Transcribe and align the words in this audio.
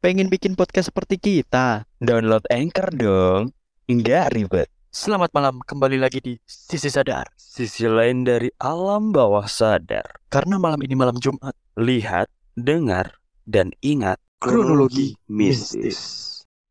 Pengen 0.00 0.32
bikin 0.32 0.56
podcast 0.56 0.88
seperti 0.88 1.20
kita? 1.20 1.84
Download 2.00 2.40
Anchor 2.48 2.88
dong. 2.88 3.52
Nggak 3.84 4.32
ribet. 4.32 4.72
Selamat 4.88 5.28
malam, 5.36 5.60
kembali 5.60 6.00
lagi 6.00 6.24
di 6.24 6.40
Sisi 6.48 6.88
Sadar. 6.88 7.28
Sisi 7.36 7.84
lain 7.84 8.24
dari 8.24 8.48
alam 8.64 9.12
bawah 9.12 9.44
sadar. 9.44 10.08
Karena 10.32 10.56
malam 10.56 10.80
ini 10.80 10.96
malam 10.96 11.20
Jumat. 11.20 11.52
Lihat, 11.76 12.32
dengar, 12.56 13.12
dan 13.44 13.76
ingat 13.84 14.16
kronologi 14.40 15.20
mistis. 15.28 16.00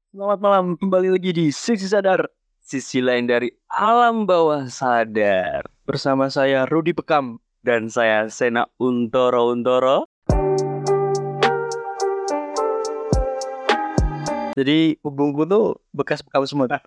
Selamat 0.10 0.42
malam, 0.42 0.74
kembali 0.82 1.14
lagi 1.14 1.30
di 1.30 1.54
Sisi 1.54 1.86
Sadar 1.86 2.26
Sisi 2.66 2.98
lain 2.98 3.30
dari 3.30 3.54
alam 3.70 4.26
bawah 4.26 4.66
sadar 4.66 5.70
Bersama 5.86 6.34
saya 6.34 6.66
Rudi 6.66 6.98
Pekam 6.98 7.38
Dan 7.62 7.94
saya 7.94 8.26
Sena 8.34 8.66
Untoro 8.82 9.54
Untoro 9.54 10.10
Jadi 14.60 15.00
punggungku 15.00 15.48
tuh 15.48 15.80
bekas 15.96 16.20
bekam 16.20 16.44
semua. 16.44 16.68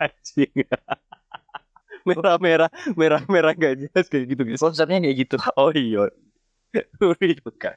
Merah-merah, 2.02 2.66
merah-merah 2.98 3.54
gak 3.54 3.74
jelas 3.78 4.06
kayak 4.10 4.34
gitu 4.34 4.42
guys. 4.42 4.58
Konsepnya 4.58 4.98
kayak 4.98 5.16
gitu. 5.22 5.36
Oh 5.60 5.70
iya. 5.70 6.10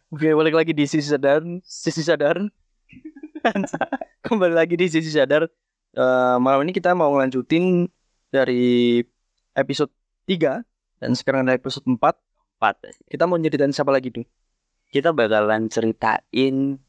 Oke, 0.10 0.32
balik 0.34 0.56
lagi 0.56 0.72
di 0.72 0.88
Sisi 0.88 1.12
Sadar 1.12 1.44
Sisi 1.62 2.02
Sadar. 2.02 2.42
Kembali 4.26 4.54
lagi 4.58 4.74
di 4.74 4.90
sisi 4.90 5.14
sadar. 5.14 5.46
Eh, 5.96 6.38
malam 6.42 6.66
ini 6.66 6.74
kita 6.74 6.98
mau 6.98 7.14
ngelanjutin 7.14 7.88
dari 8.34 9.00
episode 9.56 9.94
3 10.28 10.60
dan 11.00 11.12
sekarang 11.16 11.48
ada 11.48 11.56
episode 11.56 11.86
4 11.88 11.96
4 12.02 13.08
kita 13.08 13.24
mau 13.30 13.40
nyeritain 13.40 13.72
siapa 13.72 13.94
lagi 13.94 14.12
tuh 14.12 14.26
kita 14.92 15.16
bakalan 15.16 15.72
ceritain 15.72 16.80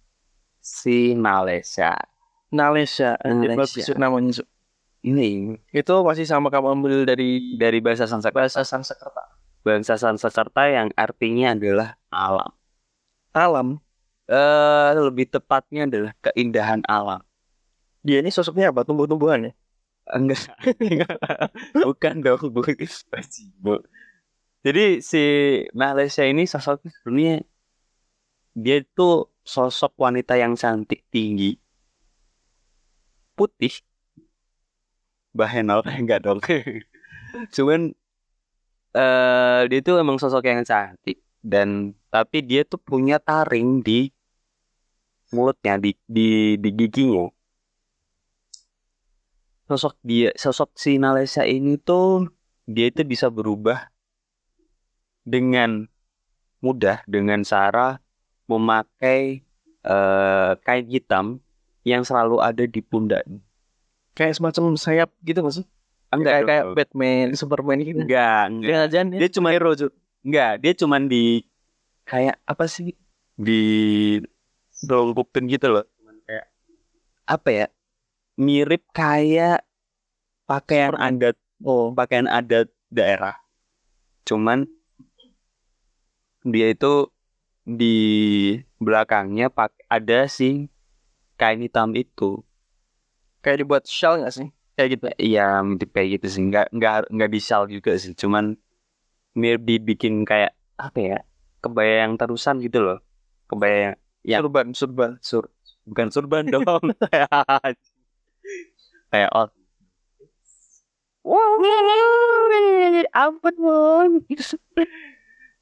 si 0.59 1.15
Malaysia. 1.15 1.95
Nalesya. 2.52 3.18
bagus 3.23 3.91
namanya. 3.96 4.42
Ini 5.06 5.54
itu 5.71 5.95
masih 6.02 6.26
sama 6.26 6.51
kamu 6.51 6.82
ambil 6.82 6.95
dari 7.07 7.54
dari 7.54 7.79
bahasa 7.79 8.10
Sanskerta, 8.10 8.34
bahasa 8.34 8.66
Sanskerta 8.66 9.37
bahasa 9.66 9.98
Sanskerta 9.98 10.62
yang 10.71 10.88
artinya 10.95 11.54
adalah 11.59 11.98
alam. 12.10 12.51
alam 13.34 13.68
Eh 14.26 14.90
lebih 14.98 15.30
tepatnya 15.30 15.87
adalah 15.87 16.12
keindahan 16.18 16.82
alam. 16.90 17.23
dia 18.02 18.23
ini 18.23 18.30
sosoknya 18.30 18.71
apa 18.74 18.82
tumbuh-tumbuhan 18.87 19.51
ya 19.51 19.52
Enggak, 20.06 20.38
bukan 21.87 22.23
dong, 22.23 22.54
bukan 22.54 22.78
Bu. 23.59 23.82
Jadi 24.62 25.02
si 25.02 25.23
Malaysia 25.74 26.23
ini 26.23 26.46
sosoknya 26.46 26.95
sebenarnya 27.02 27.37
dia 28.54 28.76
itu 28.87 29.26
sosok 29.43 29.99
wanita 29.99 30.38
yang 30.38 30.54
cantik 30.54 31.02
tinggi, 31.10 31.59
putih, 33.37 33.84
bahenol 35.37 35.84
enggak 36.01 36.24
dong. 36.24 36.40
Cuman 37.52 37.93
eh 38.96 39.60
dia 39.68 39.78
itu 39.84 39.93
emang 40.01 40.16
sosok 40.16 40.43
yang 40.48 40.65
cantik. 40.65 41.20
Dan 41.46 41.95
tapi 42.10 42.43
dia 42.43 42.66
tuh 42.66 42.80
punya 42.80 43.23
taring 43.23 43.84
di 43.84 44.10
mulutnya 45.30 45.78
di 45.78 45.95
di 46.09 46.56
di 46.59 46.70
giginya. 46.74 47.28
Sosok 49.68 49.95
dia 50.02 50.30
sosok 50.34 50.74
si 50.74 50.98
Nalesa 50.98 51.46
ini 51.46 51.78
tuh 51.78 52.26
dia 52.66 52.90
itu 52.90 53.06
bisa 53.06 53.30
berubah 53.30 53.90
dengan 55.23 55.87
mudah 56.62 57.02
dengan 57.06 57.46
cara 57.46 57.98
memakai 58.50 59.43
eh, 59.87 60.52
kain 60.62 60.87
hitam 60.90 61.46
yang 61.87 62.02
selalu 62.02 62.42
ada 62.42 62.66
di 62.66 62.82
pundaknya. 62.82 63.38
kayak 64.19 64.34
semacam 64.34 64.75
sayap 64.75 65.15
gitu 65.22 65.38
maksud 65.44 65.66
Enggak, 66.10 66.32
kayak 66.32 66.47
kayak. 66.47 66.65
Batman 66.75 67.26
Superman 67.34 67.78
gitu 67.82 68.00
enggak, 68.06 68.43
enggak. 68.50 68.69
dia 68.70 68.76
aja 68.87 69.00
Dia 69.04 69.31
cuma 69.31 69.48
hero, 69.50 69.71
Cuk. 69.75 69.93
Enggak, 70.22 70.53
dia 70.62 70.72
cuman 70.78 71.03
di 71.11 71.25
kayak 72.06 72.37
apa 72.47 72.65
sih? 72.71 72.94
Di 73.34 73.62
dongkukin 74.87 75.50
gitu 75.50 75.66
loh. 75.71 75.87
Kayak 76.25 76.47
apa 77.27 77.49
ya? 77.50 77.66
Mirip 78.38 78.87
kayak 78.94 79.66
pakaian 80.47 80.94
adat 80.94 81.37
oh 81.66 81.91
pakaian 81.91 82.31
adat 82.31 82.71
daerah. 82.88 83.34
Cuman 84.22 84.71
dia 86.47 86.71
itu 86.71 87.11
di 87.66 87.99
belakangnya 88.78 89.50
pak 89.50 89.75
ada 89.91 90.31
si 90.31 90.71
kain 91.41 91.61
hitam 91.65 91.93
itu. 91.97 92.43
kayak 93.45 93.63
dibuat 93.63 93.85
shawl 93.87 94.19
nggak 94.21 94.35
sih 94.35 94.49
kayak 94.77 94.89
gitu 94.99 95.05
Iya, 95.17 95.63
kayak 95.95 96.09
gitu 96.19 96.27
sih. 96.29 96.43
Nggak 96.51 96.67
nggak 96.77 96.95
nggak 97.15 97.31
di 97.33 97.41
shawl 97.41 97.65
juga 97.71 97.95
sih. 97.97 98.13
Cuman 98.13 98.59
mirip 99.39 99.63
dibikin 99.65 100.27
kayak 100.29 100.53
apa 100.77 100.99
ya? 101.01 101.19
Kebaya 101.63 102.05
yang 102.05 102.19
terusan 102.21 102.61
gitu 102.61 102.79
loh. 102.85 102.99
Kebaya 103.49 103.77
yang 103.77 103.97
Ya. 104.27 104.43
surban 104.43 104.67
surban 104.75 105.11
sur 105.23 105.45
bukan 105.87 106.09
surban 106.11 106.45
dong. 106.55 106.83
kayak 109.13 109.31
oh 109.31 109.49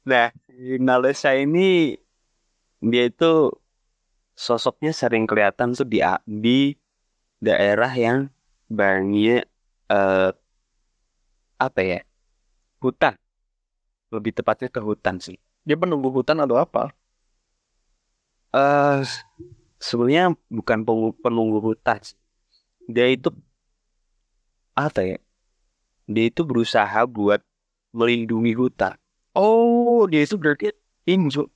Nah, 0.05 0.29
Nalesa 0.85 1.33
ini 1.33 1.97
dia 2.85 3.03
itu 3.09 3.49
sosoknya 4.35 4.91
sering 4.91 5.25
kelihatan 5.25 5.73
tuh 5.73 5.87
di 5.87 6.03
di 6.27 6.75
daerah 7.39 7.91
yang 7.95 8.27
banyak 8.67 9.47
eh 9.91 10.31
apa 11.59 11.81
ya? 11.81 11.99
Hutan. 12.83 13.15
Lebih 14.11 14.31
tepatnya 14.37 14.69
ke 14.69 14.79
hutan 14.83 15.17
sih. 15.23 15.39
dia 15.65 15.73
penunggu 15.73 16.13
hutan 16.13 16.37
atau 16.45 16.61
apa 16.61 16.93
Eh 18.55 19.01
sebenarnya 19.81 20.31
bukan 20.47 20.85
penunggu, 21.19 21.59
hutan. 21.59 21.99
sih. 21.99 22.15
Dia 22.87 23.09
itu 23.11 23.33
apa 24.77 25.01
ya? 25.03 25.17
Dia 26.05 26.29
itu 26.29 26.45
berusaha 26.45 27.03
buat 27.09 27.41
melindungi 27.91 28.53
hutan. 28.55 28.95
Oh, 29.35 30.07
dia 30.07 30.23
itu 30.23 30.39
berarti 30.39 30.71
Su. 31.31 31.51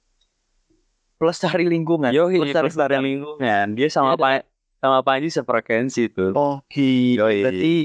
Pelestari 1.20 1.68
lingkungan. 1.68 2.16
Yo, 2.16 2.32
pelestari 2.32 2.72
pelestarian 2.72 3.04
lingkungan. 3.04 3.76
Dia 3.76 3.92
sama 3.92 4.16
Pak 4.16 4.48
sama 4.80 5.04
Panji 5.04 5.28
sefrekuensi 5.28 6.08
tuh. 6.16 6.32
Oh, 6.34 6.64
hi. 6.72 7.20
Yoi. 7.20 7.44
Berarti 7.44 7.76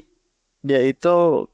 dia 0.62 0.80
itu 0.86 1.50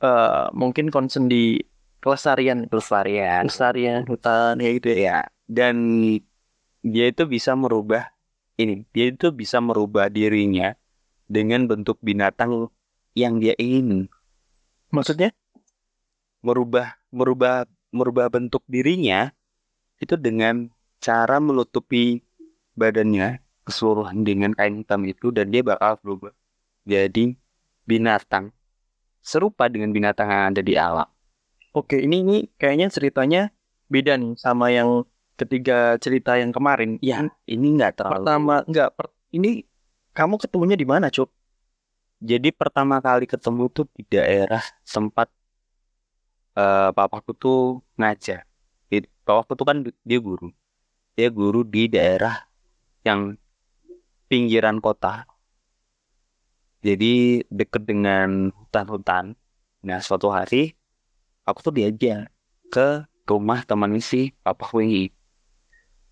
eh 0.00 0.46
mungkin 0.56 0.88
concern 0.88 1.28
di 1.28 1.60
pelestarian, 2.00 2.66
pelestarian. 2.66 3.46
pelestarian 3.46 4.02
hutan 4.08 4.58
ya 4.58 4.70
gitu 4.74 4.88
ya. 4.90 4.98
Ya, 4.98 5.18
dan 5.46 5.76
dia 6.84 7.06
itu 7.12 7.24
bisa 7.28 7.52
merubah 7.56 8.12
ini, 8.60 8.84
dia 8.92 9.12
itu 9.12 9.32
bisa 9.32 9.60
merubah 9.60 10.08
dirinya 10.12 10.76
dengan 11.28 11.64
bentuk 11.64 11.96
binatang 12.04 12.68
yang 13.16 13.40
dia 13.40 13.56
ingin. 13.56 14.08
Maksudnya? 14.92 15.32
Merubah 16.44 17.00
merubah 17.08 17.64
merubah 17.88 18.28
bentuk 18.28 18.60
dirinya 18.68 19.32
itu 20.02 20.18
dengan 20.20 20.68
cara 21.04 21.36
menutupi 21.48 22.24
badannya 22.80 23.28
keseluruhan 23.66 24.18
dengan 24.28 24.50
kain 24.58 24.74
hitam 24.80 25.00
itu 25.12 25.26
dan 25.36 25.46
dia 25.52 25.62
bakal 25.70 25.92
berubah 26.02 26.32
jadi 26.92 27.36
binatang 27.90 28.52
serupa 29.24 29.64
dengan 29.72 29.90
binatang 29.96 30.28
yang 30.28 30.44
ada 30.52 30.62
di 30.64 30.74
alam. 30.76 31.08
Oke, 31.74 31.96
ini 32.06 32.16
ini 32.24 32.36
kayaknya 32.60 32.86
ceritanya 32.96 33.40
beda 33.92 34.12
nih 34.20 34.32
sama 34.38 34.66
yang 34.70 35.02
ketiga 35.40 35.98
cerita 35.98 36.38
yang 36.38 36.54
kemarin. 36.54 37.00
Ya, 37.02 37.26
ini 37.48 37.66
nggak 37.76 37.98
terlalu 37.98 38.24
Pertama, 38.24 38.54
enggak, 38.68 38.88
per- 38.94 39.14
ini 39.34 39.66
kamu 40.14 40.34
ketemunya 40.38 40.76
di 40.78 40.86
mana, 40.86 41.10
Cuk? 41.10 41.28
Jadi 42.24 42.48
pertama 42.54 43.02
kali 43.04 43.26
ketemu 43.28 43.68
tuh 43.68 43.84
di 43.92 44.02
daerah 44.08 44.62
tempat 44.86 45.28
eh 46.60 46.88
papaku 46.96 47.30
tuh 47.42 47.56
ngajar. 47.98 48.40
Di- 48.90 49.10
Papaku 49.26 49.52
tuh 49.58 49.66
kan 49.70 49.76
dia 50.08 50.18
guru. 50.20 50.44
Dia 51.14 51.30
guru 51.30 51.62
di 51.62 51.86
daerah 51.86 52.42
yang 53.06 53.38
pinggiran 54.26 54.82
kota. 54.82 55.26
Jadi 56.82 57.40
deket 57.48 57.86
dengan 57.86 58.50
hutan-hutan. 58.50 59.38
Nah, 59.86 60.00
suatu 60.02 60.28
hari 60.28 60.74
aku 61.46 61.70
tuh 61.70 61.74
diajak 61.74 62.28
ke 62.68 63.06
rumah 63.24 63.64
teman 63.64 63.96
si 64.02 64.34
papaku 64.42 64.84
ini. 64.84 65.04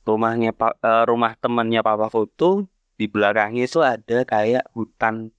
Rumahnya 0.06 0.54
pa- 0.54 0.78
eh, 0.78 1.04
rumah 1.06 1.36
temannya 1.36 1.82
papaku 1.82 2.30
tuh 2.32 2.66
di 2.96 3.10
belakangnya 3.10 3.66
itu 3.66 3.82
ada 3.82 4.22
kayak 4.22 4.70
hutan 4.72 5.34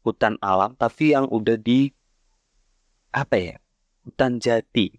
hutan 0.00 0.40
alam 0.40 0.72
tapi 0.78 1.12
yang 1.12 1.28
udah 1.28 1.60
di 1.60 1.92
apa 3.12 3.36
ya 3.36 3.56
hutan 4.08 4.40
jati 4.40 4.96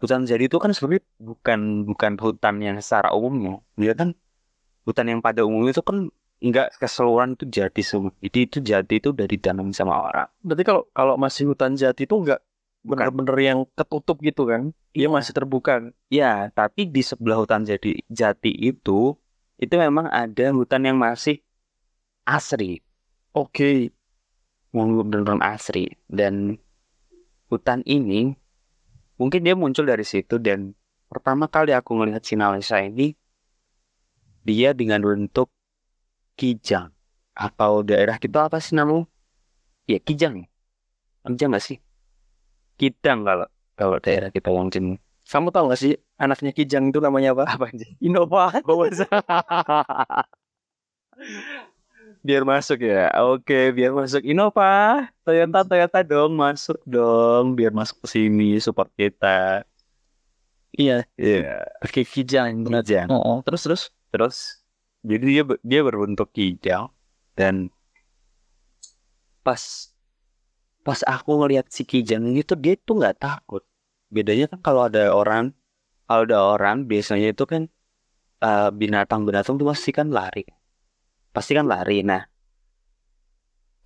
hutan 0.00 0.24
jati 0.24 0.48
itu 0.48 0.56
kan 0.56 0.72
sebenarnya 0.72 1.04
bukan 1.20 1.60
bukan 1.84 2.12
hutan 2.16 2.54
yang 2.64 2.76
secara 2.80 3.12
umumnya 3.12 3.60
dia 3.76 3.92
kan 3.92 4.16
hutan 4.88 5.06
yang 5.12 5.20
pada 5.20 5.44
umumnya 5.44 5.76
itu 5.76 5.84
kan 5.84 6.08
nggak 6.40 6.80
keseluruhan 6.80 7.36
itu 7.36 7.44
jati 7.52 7.82
semua. 7.84 8.12
Jadi 8.24 8.38
itu 8.48 8.58
jati 8.64 8.94
itu 8.96 9.12
udah 9.12 9.26
ditanam 9.28 9.68
sama 9.76 10.08
orang. 10.08 10.28
Berarti 10.40 10.64
kalau 10.64 10.82
kalau 10.96 11.14
masih 11.20 11.52
hutan 11.52 11.76
jati 11.76 12.08
itu 12.08 12.16
nggak 12.16 12.40
bener-bener 12.80 13.36
yang 13.44 13.58
ketutup 13.76 14.16
gitu 14.24 14.48
kan? 14.48 14.72
Dia 14.96 15.12
masih 15.12 15.36
terbuka. 15.36 15.92
Ya, 16.08 16.48
tapi 16.56 16.88
di 16.88 17.04
sebelah 17.04 17.44
hutan 17.44 17.68
jadi 17.68 18.00
jati 18.08 18.50
itu 18.56 19.14
itu 19.60 19.74
memang 19.76 20.08
ada 20.08 20.56
hutan 20.56 20.88
yang 20.88 20.96
masih 20.96 21.44
asri, 22.24 22.80
Oke. 23.36 23.92
benar-benar 24.72 25.58
asri 25.58 25.98
dan 26.08 26.56
hutan 27.50 27.82
ini 27.84 28.38
mungkin 29.20 29.44
dia 29.44 29.52
muncul 29.52 29.84
dari 29.84 30.02
situ 30.02 30.40
dan 30.40 30.72
pertama 31.12 31.44
kali 31.44 31.76
aku 31.76 31.92
melihat 31.92 32.24
Sinalesa 32.24 32.80
ini 32.80 33.12
dia 34.48 34.72
dengan 34.72 35.04
bentuk 35.04 35.52
kijang 36.40 36.96
atau 37.36 37.84
daerah 37.84 38.16
kita 38.16 38.48
apa 38.48 38.56
sih 38.64 38.72
namanya? 38.72 39.04
Ya 39.84 40.00
kijang. 40.00 40.48
Kijang 41.28 41.52
nggak 41.52 41.64
sih? 41.64 41.76
Kidang 42.80 43.28
kalau 43.28 43.44
kalau 43.76 44.00
daerah 44.00 44.32
kita 44.32 44.48
yang 44.48 44.72
sini. 44.72 44.96
Kamu 45.30 45.52
tahu 45.54 45.70
gak 45.70 45.78
sih 45.78 45.94
anaknya 46.18 46.50
Kijang 46.50 46.90
itu 46.90 46.98
namanya 46.98 47.36
apa? 47.36 47.44
Apa 47.54 47.70
aja? 47.70 47.86
Innova. 48.02 48.50
biar 52.26 52.42
masuk 52.44 52.78
ya. 52.84 53.10
Oke, 53.24 53.72
biar 53.76 53.92
masuk 53.96 54.22
Innova. 54.24 55.08
Toyota 55.24 55.60
Toyota 55.64 55.98
dong, 56.04 56.36
masuk 56.36 56.78
dong. 56.84 57.56
Biar 57.58 57.72
masuk 57.72 58.04
ke 58.04 58.06
sini 58.14 58.60
support 58.60 58.92
kita. 58.96 59.64
Iya. 60.76 61.04
Iya. 61.18 61.66
Oke, 61.82 62.06
Kijang. 62.06 62.64
Kijang. 62.68 63.08
Oh, 63.10 63.18
oh. 63.18 63.38
Terus 63.42 63.62
terus. 63.66 63.82
Terus 64.10 64.60
jadi 65.00 65.24
dia 65.24 65.42
dia 65.64 65.80
berbentuk 65.80 66.28
kijang 66.36 66.92
dan 67.32 67.72
pas 69.40 69.88
pas 70.84 71.00
aku 71.08 71.30
ngelihat 71.40 71.66
si 71.72 71.82
kijang 71.88 72.28
ini 72.28 72.44
tuh 72.44 72.56
dia 72.60 72.76
tuh 72.76 73.00
nggak 73.00 73.16
takut. 73.20 73.62
Bedanya 74.12 74.44
kan 74.52 74.60
kalau 74.60 74.82
ada 74.88 75.12
orang 75.14 75.56
kalau 76.04 76.22
ada 76.26 76.38
orang 76.54 76.76
biasanya 76.90 77.32
itu 77.32 77.44
kan 77.48 77.62
eh, 78.44 78.68
binatang-binatang 78.80 79.56
tuh 79.60 79.66
pasti 79.70 79.90
kan 79.94 80.08
lari. 80.12 80.44
Pasti 81.30 81.52
kan 81.54 81.66
lari. 81.66 82.02
Nah, 82.02 82.22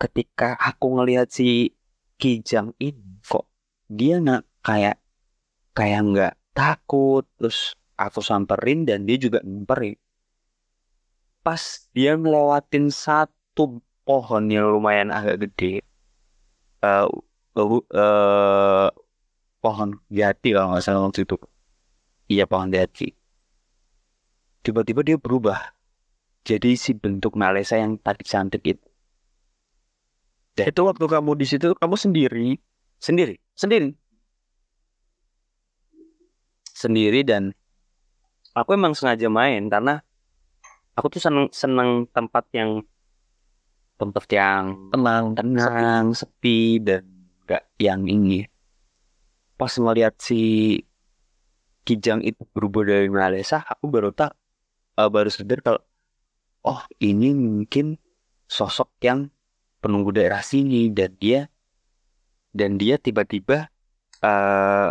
ketika 0.00 0.56
aku 0.56 1.00
ngelihat 1.00 1.28
si 1.28 1.72
kijang 2.16 2.72
ini 2.80 3.20
kok 3.24 3.48
dia 3.90 4.22
nggak 4.22 4.44
kayak 4.64 4.96
kayak 5.76 6.00
nggak 6.08 6.34
takut 6.54 7.26
terus 7.36 7.74
aku 7.98 8.22
samperin 8.24 8.88
dan 8.88 9.04
dia 9.04 9.20
juga 9.20 9.44
nyamperin. 9.44 9.98
Pas 11.44 11.60
dia 11.92 12.16
ngelewatin 12.16 12.88
satu 12.88 13.84
pohon 14.08 14.44
yang 14.48 14.72
lumayan 14.72 15.12
agak 15.12 15.48
gede 15.48 15.84
eh 16.84 17.06
uh, 17.56 17.80
uh, 17.96 18.88
pohon 19.60 19.96
jati 20.12 20.52
kalau 20.52 20.76
nggak 20.76 20.84
salah 20.84 21.04
waktu 21.04 21.24
itu. 21.24 21.36
Iya 22.28 22.44
pohon 22.48 22.72
jati 22.72 23.12
tiba-tiba 24.64 25.04
dia 25.04 25.16
berubah 25.20 25.73
jadi 26.44 26.70
si 26.76 26.92
bentuk 26.94 27.34
Malaysia 27.34 27.76
yang 27.80 27.96
tadi 27.98 28.22
cantik 28.24 28.62
itu 28.64 28.86
Itu 30.54 30.80
waktu 30.86 31.04
kamu 31.10 31.34
di 31.34 31.46
situ 31.50 31.74
kamu 31.74 31.96
sendiri. 31.98 32.54
sendiri 33.02 33.34
Sendiri. 33.58 33.88
sendiri 36.74 37.22
dan 37.24 37.54
aku 38.52 38.74
emang 38.74 38.92
sengaja 38.98 39.30
main 39.30 39.70
karena 39.72 40.02
aku 40.98 41.06
tuh 41.16 41.22
seneng 41.22 41.46
seneng 41.54 42.04
tempat 42.10 42.44
yang 42.52 42.82
tempat 43.98 44.26
yang 44.30 44.64
Tenang. 44.90 45.24
tenang, 45.38 46.04
sepi, 46.14 46.82
dan 46.82 47.02
gak 47.46 47.62
yang 47.78 48.06
ini. 48.10 48.42
Pas 49.54 49.70
ngeliat 49.70 50.18
si 50.18 50.40
Kijang 51.84 52.24
itu 52.24 52.42
berubah 52.54 52.82
dari 52.88 53.08
Malaysia, 53.12 53.60
aku 53.62 53.84
baru 53.92 54.10
tak 54.10 54.32
eh, 54.98 55.08
baru 55.10 55.28
sadar 55.30 55.60
kalau 55.62 55.80
oh 56.64 56.82
ini 57.00 57.36
mungkin 57.36 58.00
sosok 58.48 58.88
yang 59.04 59.28
penunggu 59.84 60.16
daerah 60.16 60.40
sini 60.40 60.88
dan 60.88 61.12
dia 61.20 61.46
dan 62.56 62.80
dia 62.80 62.96
tiba-tiba 62.96 63.68
eh 64.24 64.90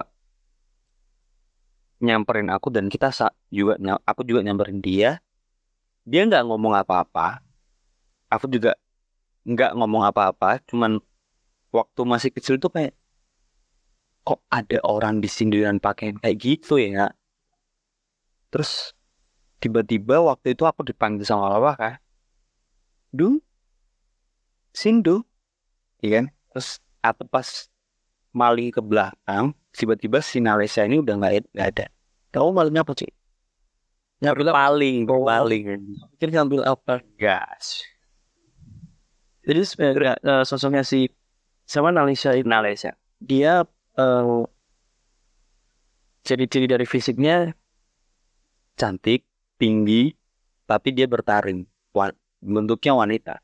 nyamperin 2.04 2.52
aku 2.52 2.68
dan 2.68 2.92
kita 2.92 3.16
juga 3.48 3.80
aku 4.04 4.28
juga 4.28 4.44
nyamperin 4.44 4.84
dia. 4.84 5.24
Dia 6.04 6.28
nggak 6.28 6.44
ngomong 6.52 6.76
apa-apa. 6.76 7.40
Aku 8.28 8.52
juga 8.52 8.76
nggak 9.48 9.72
ngomong 9.80 10.04
apa-apa, 10.04 10.60
cuman 10.68 11.00
waktu 11.72 12.02
masih 12.04 12.30
kecil 12.36 12.60
tuh 12.60 12.72
kayak 12.76 12.94
kok 14.28 14.40
ada 14.52 14.80
orang 14.84 15.20
di 15.24 15.28
sini 15.32 15.64
dan 15.64 15.80
pakaian 15.80 16.20
kayak 16.20 16.38
gitu 16.44 16.76
ya. 16.80 17.12
Terus 18.52 18.93
tiba-tiba 19.64 20.20
waktu 20.20 20.52
itu 20.52 20.68
aku 20.68 20.84
dipanggil 20.84 21.24
sama 21.24 21.56
Lawa 21.56 21.80
kan. 21.80 21.96
Du, 23.16 23.40
Sindu, 24.76 25.24
iya 26.04 26.20
kan? 26.20 26.26
Terus 26.52 26.84
aku 27.00 27.24
pas 27.24 27.72
maling 28.36 28.76
ke 28.76 28.84
belakang, 28.84 29.56
tiba-tiba 29.72 30.20
si 30.20 30.44
Nalesa 30.44 30.84
ini 30.84 31.00
udah 31.00 31.16
nggak 31.16 31.56
ada. 31.56 31.88
Kamu 32.36 32.52
malingnya 32.52 32.84
apa 32.84 32.92
sih? 32.98 33.08
Ngambil? 34.20 34.52
Paling, 34.52 34.98
paling. 35.08 35.64
Pikir 36.18 36.30
ngambil 36.36 36.62
apa? 36.68 37.00
Gas. 37.16 37.88
Jadi 39.48 39.62
sebenarnya 39.64 40.14
eh, 40.20 40.44
sosoknya 40.44 40.84
si 40.84 41.08
sama 41.64 41.96
Nalesa. 41.96 42.36
dia 43.24 43.64
eh, 43.96 44.42
ciri-ciri 46.24 46.68
dari 46.68 46.84
fisiknya 46.84 47.56
Cantik, 48.74 49.22
tinggi, 49.58 50.14
tapi 50.68 50.92
dia 50.96 51.06
bertaring. 51.08 51.66
Wa- 51.94 52.16
bentuknya 52.44 52.94
wanita. 52.98 53.36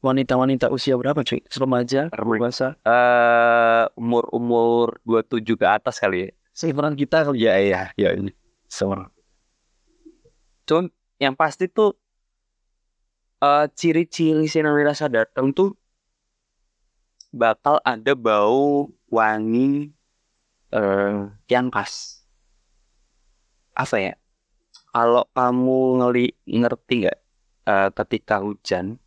wanita-wanita 0.00 0.72
usia 0.72 0.96
berapa 0.96 1.20
cuy? 1.20 1.44
Remaja, 1.52 2.08
dewasa, 2.08 2.72
eh 2.88 3.84
umur-umur 4.00 4.96
27 5.04 5.60
ke 5.60 5.66
atas 5.68 6.00
kali 6.00 6.24
ya. 6.24 6.28
seumuran 6.56 6.96
kita 6.96 7.28
kali 7.28 7.44
Iya, 7.44 7.54
iya, 7.60 7.82
iya. 8.00 8.10
ini. 8.16 8.32
Seorang. 8.64 9.12
Cuman 10.64 10.88
yang 11.20 11.36
pasti 11.36 11.68
tuh 11.68 11.92
eh 13.44 13.66
ciri-ciri 13.76 14.48
Rasa 14.88 15.12
datang 15.12 15.52
tuh 15.52 15.76
bakal 17.30 17.76
ada 17.84 18.12
bau 18.16 18.88
wangi 19.08 19.92
eh 20.72 21.28
yang 21.48 21.68
khas. 21.68 22.24
Apa 23.76 23.96
ya? 24.00 24.19
Kalau 24.90 25.24
kamu 25.30 25.78
ngeli 26.02 26.26
ngerti 26.50 26.94
nggak 27.06 27.18
eh, 27.70 27.88
ketika 27.94 28.42
hujan 28.42 28.98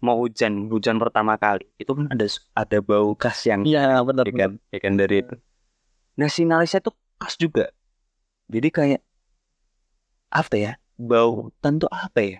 mau 0.00 0.16
hujan 0.16 0.72
hujan 0.72 0.96
pertama 0.96 1.36
kali 1.36 1.68
itu 1.76 1.92
kan 1.92 2.08
ada 2.08 2.24
ada 2.56 2.78
bau 2.80 3.12
khas 3.18 3.44
yang 3.44 3.60
Iya 3.68 4.00
benar. 4.00 4.24
ya 4.24 4.32
kan, 4.32 4.52
ya 4.72 4.78
kan 4.80 4.92
dari 4.96 5.16
itu. 5.20 5.34
Nah, 6.16 6.28
sinalisnya 6.32 6.80
tuh 6.80 6.94
khas 7.20 7.36
juga. 7.36 7.68
Jadi 8.48 8.68
kayak 8.72 9.00
apa 10.32 10.54
ya? 10.56 10.72
Bau 10.96 11.30
hutan 11.48 11.80
tuh 11.82 11.90
apa 11.92 12.20
ya? 12.24 12.38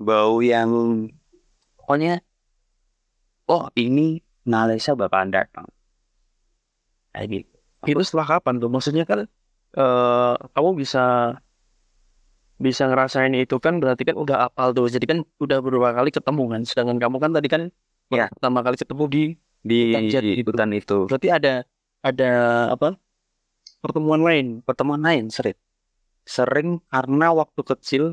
Bau 0.00 0.40
yang 0.40 0.70
pokoknya 1.78 2.24
oh 3.50 3.64
ini 3.78 4.18
Nalesa 4.48 4.92
bakalan 4.98 5.30
datang. 5.30 5.66
Kayak 7.14 7.26
gitu. 7.30 7.56
Itu 7.86 8.02
setelah 8.06 8.26
kapan 8.38 8.54
tuh? 8.62 8.70
Maksudnya 8.72 9.04
kan 9.06 9.28
eh 9.72 10.32
kamu 10.54 10.70
bisa 10.76 11.00
bisa 12.62 12.86
ngerasain 12.86 13.34
itu 13.34 13.58
kan 13.58 13.82
berarti 13.82 14.06
kan 14.06 14.14
udah 14.14 14.46
apal 14.46 14.70
tuh. 14.70 14.86
Jadi 14.86 15.04
kan 15.08 15.18
udah 15.42 15.58
beberapa 15.58 15.90
kali 15.98 16.10
ketemu 16.14 16.42
kan. 16.52 16.60
Sedangkan 16.62 16.98
kamu 17.02 17.16
kan 17.18 17.30
tadi 17.34 17.48
kan 17.50 17.62
Iya. 18.12 18.28
pertama 18.28 18.60
kali 18.60 18.76
ketemu 18.76 19.04
di 19.08 19.22
Di 19.62 19.80
Hutan 19.94 20.04
jati 20.10 20.32
itu. 20.42 20.48
hutan 20.52 20.70
itu. 20.74 20.98
berarti 21.08 21.28
ada 21.32 21.52
ada 22.02 22.30
apa? 22.74 22.98
Pertemuan 23.80 24.20
lain. 24.22 24.46
Pertemuan 24.62 25.00
lain 25.02 25.30
sering. 25.32 25.56
Sering 26.22 26.78
karena 26.86 27.34
waktu 27.34 27.60
kecil 27.66 28.04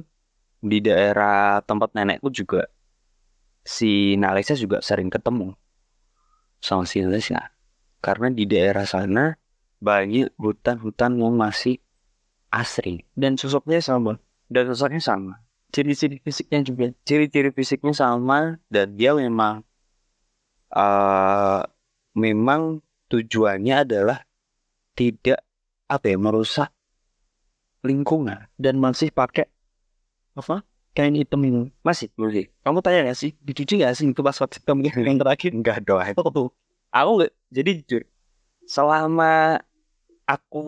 di 0.61 0.77
daerah 0.81 1.61
tempat 1.65 1.93
nenekku 1.93 2.29
juga 2.33 2.65
si 3.61 4.17
Nalesa 4.17 4.55
juga 4.57 4.81
sering 4.81 5.09
ketemu 5.13 5.53
sama 6.63 6.85
si 6.89 7.01
Nalesa. 7.05 7.53
Karena 7.99 8.31
di 8.31 8.47
daerah 8.47 8.87
sana 8.87 9.35
banyak 9.79 10.31
hutan-hutan 10.35 11.15
yang 11.19 11.35
masih 11.35 11.79
asri 12.51 13.03
Dan 13.15 13.35
sosoknya 13.39 13.79
sama. 13.79 14.19
dan 14.49 14.67
sosoknya 14.67 14.99
sama. 14.99 15.33
Ciri-ciri 15.69 16.17
fisiknya 16.19 16.65
juga. 16.65 16.85
Ciri-ciri 17.05 17.53
fisiknya 17.53 17.93
sama 17.93 18.57
dan 18.67 18.97
dia 18.97 19.13
memang 19.13 19.61
eh 20.69 21.61
memang 22.17 22.81
tujuannya 23.07 23.85
adalah 23.85 24.25
tidak 24.93 25.41
apa 25.87 26.05
ya 26.09 26.17
merusak 26.17 26.69
lingkungan. 27.85 28.49
Dan 28.59 28.81
masih 28.81 29.09
pakai 29.09 29.47
apa 30.35 30.63
kain 30.91 31.15
hitam 31.15 31.39
ini 31.45 31.69
Masih, 31.85 32.09
masih. 32.17 32.49
kamu 32.65 32.79
tanya 32.83 33.07
gak 33.11 33.19
sih 33.19 33.31
dicuci 33.39 33.79
gak 33.79 33.93
sih 33.95 34.09
itu 34.09 34.19
pas 34.19 34.35
waktu 34.35 34.59
kamu 34.65 34.89
yang 35.07 35.19
terakhir 35.21 35.51
Enggak 35.55 35.77
dong. 35.85 36.01
oh, 36.17 36.49
Aku 36.89 37.11
nggak. 37.21 37.31
Jadi 37.53 37.69
jujur, 37.85 38.03
selama 38.65 39.61
aku 40.29 40.61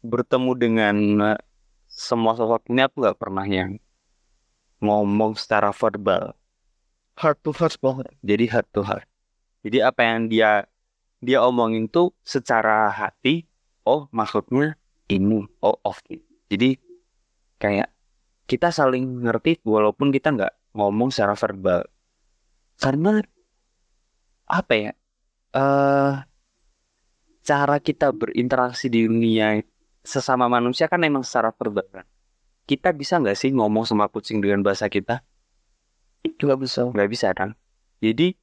bertemu 0.00 0.52
dengan 0.56 0.96
eh, 1.36 1.40
semua 1.84 2.32
sosok 2.32 2.72
ini, 2.72 2.80
aku 2.88 3.04
nggak 3.04 3.20
pernah 3.20 3.44
yang 3.44 3.76
ngomong 4.80 5.36
secara 5.36 5.68
verbal. 5.76 6.32
heart 7.18 7.42
to 7.42 7.50
heart 7.50 7.74
banget 7.82 8.06
Jadi 8.22 8.44
heart 8.46 8.68
to 8.70 8.80
heart. 8.86 9.06
Jadi 9.66 9.82
apa 9.82 10.00
yang 10.06 10.30
dia 10.30 10.64
dia 11.18 11.42
omongin 11.42 11.90
tuh 11.90 12.14
secara 12.22 12.94
hati, 12.94 13.42
oh 13.82 14.06
maksudnya 14.14 14.78
ini, 15.10 15.42
oh 15.58 15.76
off 15.82 15.98
Jadi 16.46 16.78
kayak 17.58 17.90
kita 18.46 18.70
saling 18.70 19.26
ngerti 19.26 19.58
walaupun 19.66 20.14
kita 20.14 20.30
nggak 20.30 20.54
ngomong 20.78 21.10
secara 21.10 21.34
verbal. 21.34 21.82
Karena 22.78 23.18
apa 24.46 24.72
ya? 24.78 24.92
eh 25.48 26.27
cara 27.48 27.80
kita 27.80 28.12
berinteraksi 28.12 28.92
di 28.92 29.08
dunia 29.08 29.64
sesama 30.04 30.52
manusia 30.52 30.84
kan 30.84 31.00
emang 31.00 31.24
secara 31.24 31.48
verbal 31.56 31.88
kan. 31.88 32.04
Kita 32.68 32.92
bisa 32.92 33.16
nggak 33.16 33.32
sih 33.40 33.56
ngomong 33.56 33.88
sama 33.88 34.12
kucing 34.12 34.44
dengan 34.44 34.60
bahasa 34.60 34.92
kita? 34.92 35.24
juga 36.36 36.60
bisa. 36.60 36.84
Nggak 36.92 37.08
bisa 37.08 37.32
kan? 37.32 37.56
Jadi 38.04 38.36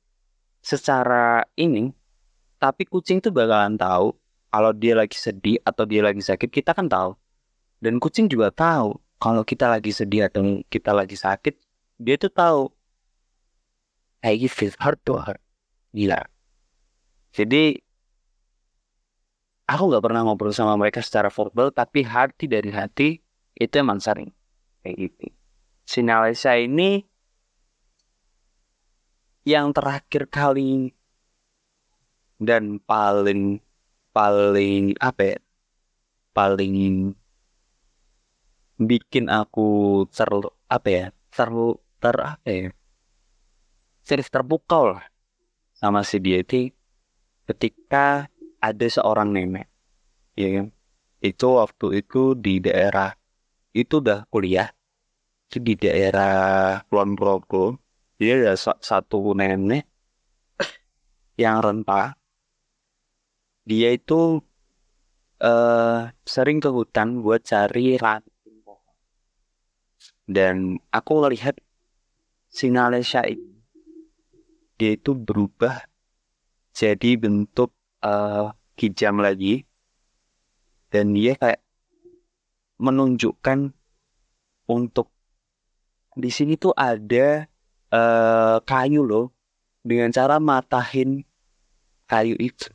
secara 0.65 1.45
ini 1.53 1.93
tapi 2.57 2.89
kucing 2.89 3.21
tuh 3.21 3.29
bakalan 3.29 3.77
tahu 3.77 4.17
kalau 4.49 4.73
dia 4.73 4.97
lagi 4.97 5.13
sedih 5.13 5.61
atau 5.61 5.85
dia 5.85 6.01
lagi 6.01 6.25
sakit 6.25 6.49
kita 6.49 6.73
kan 6.73 6.89
tahu. 6.89 7.13
Dan 7.77 8.01
kucing 8.01 8.25
juga 8.25 8.49
tahu 8.49 8.97
kalau 9.21 9.45
kita 9.45 9.69
lagi 9.69 9.93
sedih 9.93 10.25
atau 10.25 10.65
kita 10.65 10.89
lagi 10.97 11.13
sakit 11.13 11.53
dia 12.01 12.17
tuh 12.17 12.33
tahu. 12.33 12.73
Kayak 14.25 14.49
gitu 14.49 14.73
heart 14.81 14.99
to 15.05 15.13
heart 15.21 15.41
gila. 15.93 16.25
Jadi 17.29 17.84
aku 19.65 19.83
nggak 19.89 20.03
pernah 20.05 20.21
ngobrol 20.25 20.53
sama 20.53 20.77
mereka 20.77 21.01
secara 21.01 21.33
verbal 21.33 21.73
tapi 21.73 22.05
hati 22.05 22.45
dari 22.45 22.69
hati 22.69 23.17
itu 23.57 23.73
emang 23.75 23.97
sering. 23.97 24.29
Kayak 24.85 24.95
gitu. 25.09 25.25
Si 25.85 25.99
Nalesa 26.01 26.57
ini 26.57 27.01
yang 29.45 29.73
terakhir 29.73 30.25
kali 30.29 30.89
dan 32.41 32.81
paling 32.81 33.61
paling 34.09 34.97
apa 34.97 35.21
ya 35.35 35.37
paling 36.35 37.13
bikin 38.75 39.31
aku 39.31 40.03
ter 40.11 40.27
apa 40.67 40.89
ya 40.89 41.05
ter 41.31 41.49
ter 42.01 42.15
apa 42.19 42.49
ya 42.49 42.69
serius 44.05 44.29
terpukau 44.29 44.93
lah 44.97 45.05
sama 45.77 46.05
si 46.05 46.21
dia. 46.21 46.41
Itu 46.41 46.73
ketika 47.45 48.29
ada 48.69 48.87
seorang 48.89 49.29
nenek 49.35 49.67
ya 50.33 50.49
kan? 50.61 50.67
Itu 51.21 51.57
waktu 51.61 52.05
itu 52.05 52.33
di 52.37 52.59
daerah 52.65 53.15
itu 53.71 53.99
udah 54.03 54.27
kuliah. 54.33 54.69
Itu 55.47 55.57
di 55.61 55.73
daerah 55.77 56.81
Kulon 56.89 57.13
Progo 57.19 57.77
dia 58.19 58.39
ada 58.39 58.53
sa- 58.55 58.79
satu 58.79 59.35
nenek 59.35 59.83
yang 61.35 61.59
renta. 61.59 62.15
Dia 63.65 63.89
itu 63.97 64.39
eh 65.41 66.01
sering 66.23 66.57
ke 66.63 66.69
hutan 66.71 67.19
buat 67.23 67.41
cari 67.43 67.99
ranting 67.99 68.57
pohon. 68.63 68.95
Dan 70.25 70.79
aku 70.93 71.11
melihat 71.23 71.55
si 72.47 72.71
Nalesha 72.71 73.27
ini. 73.27 73.51
Dia 74.75 74.99
itu 74.99 75.15
berubah 75.15 75.87
jadi 76.75 77.15
bentuk 77.15 77.71
eh 78.05 78.45
hijam 78.77 79.17
lagi. 79.19 79.65
Dan 80.93 81.17
dia 81.17 81.33
kayak 81.35 81.59
menunjukkan 82.77 83.73
untuk 84.69 85.09
di 86.15 86.29
sini 86.31 86.55
tuh 86.55 86.71
ada 86.77 87.49
eh 87.91 88.57
kayu 88.61 89.01
loh. 89.03 89.33
Dengan 89.85 90.09
cara 90.09 90.41
matahin 90.41 91.21
kayu 92.09 92.33
itu. 92.41 92.73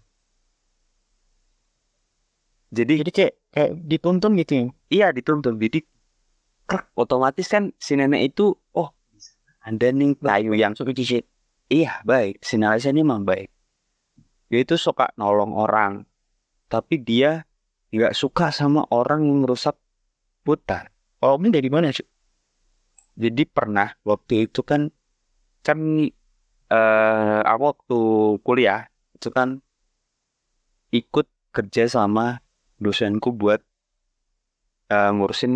Jadi 2.71 3.03
jadi 3.03 3.11
kayak 3.11 3.35
kayak 3.51 3.71
dituntun 3.83 4.39
gitu 4.39 4.53
ya? 4.55 4.67
Iya 4.95 5.07
dituntun. 5.11 5.59
Jadi 5.59 5.83
krek, 6.71 6.87
otomatis 6.95 7.51
kan 7.51 7.75
si 7.83 7.99
nenek 7.99 8.31
itu 8.31 8.55
oh 8.79 8.95
ada 9.59 9.91
nih 9.91 10.15
kayu 10.23 10.55
yang 10.55 10.79
suka 10.79 10.95
iya 11.67 11.99
baik. 12.07 12.39
Si 12.47 12.55
Nalesa 12.63 12.95
ini 12.95 13.03
emang 13.03 13.27
baik 13.27 13.51
dia 14.51 14.59
itu 14.65 14.75
suka 14.87 15.05
nolong 15.21 15.53
orang 15.65 15.93
tapi 16.73 16.95
dia 17.09 17.31
nggak 17.95 18.15
suka 18.23 18.45
sama 18.61 18.81
orang 18.99 19.21
yang 19.29 19.39
merusak 19.45 19.77
hutan 20.47 20.85
oh 21.25 21.37
ini 21.41 21.49
dari 21.57 21.71
mana 21.75 21.89
sih 21.97 22.07
Jadi 23.23 23.43
pernah 23.57 23.89
waktu 24.09 24.35
itu 24.49 24.61
kan 24.71 24.83
kan 25.67 25.79
eh 26.75 27.41
aku 27.51 27.63
waktu 27.71 27.99
kuliah 28.47 28.81
itu 29.17 29.29
kan 29.37 29.49
ikut 30.99 31.27
kerja 31.55 31.85
sama 31.91 32.27
dosenku 32.79 33.31
buat 33.35 33.61
eh, 34.93 35.11
ngurusin 35.17 35.53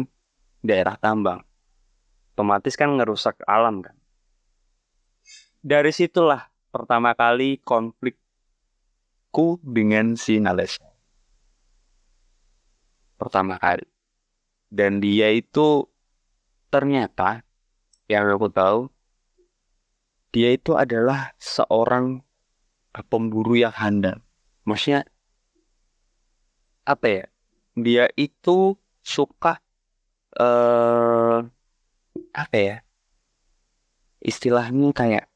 daerah 0.69 0.97
tambang. 1.05 1.41
Otomatis 2.35 2.75
kan 2.81 2.91
ngerusak 2.99 3.37
alam 3.47 3.77
kan. 3.87 3.97
Dari 5.65 5.91
situlah 5.91 6.43
pertama 6.71 7.11
kali 7.17 7.59
konflikku 9.35 9.59
dengan 9.67 10.15
si 10.15 10.39
Nales. 10.39 10.79
Pertama 13.19 13.59
kali. 13.59 13.83
Dan 14.71 15.03
dia 15.03 15.31
itu 15.35 15.91
ternyata 16.71 17.43
yang 18.07 18.31
aku 18.31 18.51
tahu 18.51 18.91
dia 20.35 20.51
itu 20.55 20.75
adalah 20.75 21.35
seorang 21.39 22.23
pemburu 23.11 23.59
yang 23.59 23.75
handal. 23.75 24.23
Maksudnya 24.67 25.07
apa 26.87 27.07
ya? 27.07 27.25
Dia 27.75 28.05
itu 28.15 28.79
suka 29.03 29.59
eh 30.39 31.39
apa 32.35 32.57
ya? 32.59 32.77
Istilahnya 34.23 34.91
kayak 34.91 35.27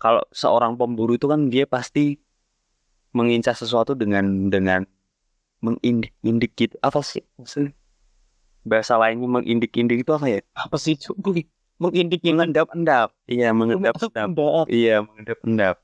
kalau 0.00 0.24
seorang 0.32 0.76
pemburu 0.76 1.16
itu 1.16 1.28
kan 1.28 1.52
dia 1.52 1.68
pasti 1.68 2.24
mengincar 3.14 3.54
sesuatu 3.54 3.94
dengan 3.94 4.50
dengan 4.50 4.82
mengindik 5.62 6.52
gitu. 6.58 6.74
Apa 6.82 7.00
sih 7.00 7.22
maksudnya? 7.38 7.72
Bahasa 8.66 8.98
lainnya 9.00 9.28
mengindik-indik 9.28 10.04
itu 10.04 10.12
apa 10.12 10.26
ya? 10.28 10.40
Apa 10.52 10.76
sih? 10.76 10.98
Cuy. 10.98 11.46
Mengindik 11.74 12.22
mengendap-endap 12.22 13.10
iya 13.26 13.50
mengendap-endap 13.50 14.30
mengendap 14.30 14.66
Iya, 14.70 15.02
mengendap-endap. 15.02 15.76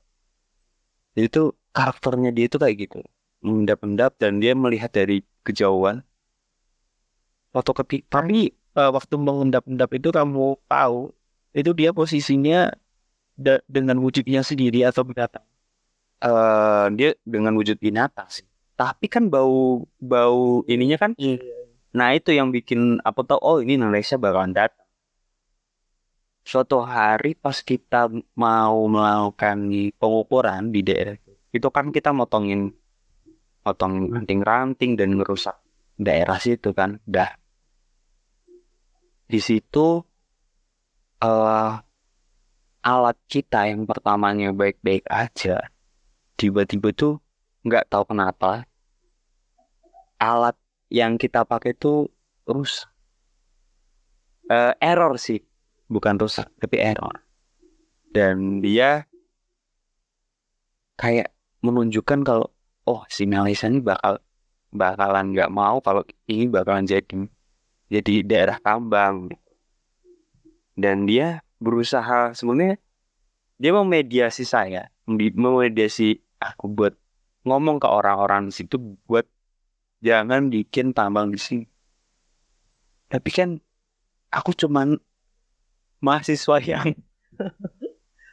Jadi 1.19 1.27
itu 1.27 1.41
karakternya 1.75 2.29
dia 2.31 2.45
itu 2.47 2.55
kayak 2.55 2.75
gitu. 2.79 2.99
Mengendap-endap 3.43 4.15
dan 4.15 4.39
dia 4.39 4.55
melihat 4.55 4.91
dari 4.91 5.27
kejauhan. 5.43 5.99
Foto 7.51 7.71
ketik. 7.75 8.07
tapi 8.07 8.55
eh, 8.55 8.91
waktu 8.95 9.15
mengendap-endap 9.19 9.89
itu 9.91 10.09
kamu 10.15 10.55
tahu 10.71 11.11
itu 11.51 11.71
dia 11.75 11.91
posisinya 11.91 12.71
dengan 13.67 13.97
wujudnya 13.99 14.39
sendiri 14.47 14.87
atau 14.87 15.03
binatang 15.03 15.43
eh 16.21 16.85
dia 16.97 17.09
dengan 17.25 17.53
wujud 17.59 17.77
binatang 17.81 18.29
sih. 18.29 18.45
Tapi 18.77 19.05
kan 19.13 19.29
bau 19.33 19.85
bau 19.97 20.65
ininya 20.65 20.97
kan. 21.03 21.11
Nah 21.97 22.09
itu 22.17 22.29
yang 22.33 22.49
bikin 22.55 23.01
aku 23.03 23.21
tahu 23.27 23.39
oh 23.41 23.57
ini 23.63 23.77
Indonesia 23.77 24.15
bakalan 24.21 24.53
datang. 24.55 24.87
Suatu 26.41 26.81
hari 26.81 27.37
pas 27.37 27.57
kita 27.61 28.09
mau 28.33 28.77
melakukan 28.89 29.57
pengukuran 30.01 30.73
di 30.73 30.81
daerah 30.81 31.15
itu 31.51 31.67
kan 31.69 31.91
kita 31.91 32.09
motongin 32.15 32.71
motong 33.61 34.09
ranting-ranting 34.15 34.97
dan 34.97 35.19
ngerusak 35.19 35.57
daerah 35.99 36.37
situ 36.41 36.73
kan. 36.73 36.97
Dah 37.05 37.29
di 39.31 39.39
situ 39.39 40.03
eh 41.23 41.73
alat 42.81 43.17
kita 43.31 43.69
yang 43.71 43.87
pertamanya 43.87 44.51
baik-baik 44.51 45.05
aja 45.07 45.61
tiba-tiba 46.41 46.89
tuh 46.89 47.21
nggak 47.61 47.85
tahu 47.85 48.09
kenapa 48.09 48.65
alat 50.17 50.57
yang 50.89 51.21
kita 51.21 51.45
pakai 51.45 51.77
tuh 51.77 52.09
rusak. 52.49 52.89
Eh, 54.49 54.73
error 54.81 55.21
sih. 55.21 55.37
Bukan 55.85 56.17
rusak 56.17 56.49
tapi 56.57 56.81
error. 56.81 57.21
Dan 58.09 58.59
dia 58.65 59.05
kayak 60.97 61.29
menunjukkan 61.61 62.25
kalau 62.25 62.49
oh 62.89 63.05
si 63.05 63.29
Melisa 63.29 63.69
ini 63.69 63.79
bakal 63.79 64.17
bakalan 64.73 65.35
nggak 65.35 65.51
mau 65.53 65.77
kalau 65.83 66.01
ini 66.25 66.49
bakalan 66.49 66.89
jadi 66.89 67.29
jadi 67.93 68.13
daerah 68.25 68.57
tambang. 68.57 69.29
Dan 70.73 71.05
dia 71.05 71.45
berusaha 71.61 72.33
sebenarnya 72.33 72.81
dia 73.61 73.71
memediasi 73.77 74.41
saya 74.41 74.89
mem- 75.05 75.37
memediasi 75.37 76.17
aku 76.47 76.65
buat 76.77 76.93
ngomong 77.47 77.77
ke 77.83 77.87
orang-orang 77.97 78.41
di 78.49 78.53
situ 78.59 78.75
buat 79.07 79.25
jangan 80.07 80.41
bikin 80.53 80.87
tambang 80.97 81.27
di 81.35 81.39
sini 81.47 81.65
tapi 83.11 83.29
kan 83.37 83.49
aku 84.37 84.51
cuman 84.61 84.87
mahasiswa 86.01 86.57
yang 86.71 86.89